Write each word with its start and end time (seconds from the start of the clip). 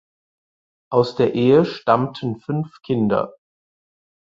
Aus 0.91 1.15
der 1.15 1.35
Ehe 1.35 1.63
stammten 1.63 2.37
fünf 2.39 2.81
Kinder. 2.81 3.35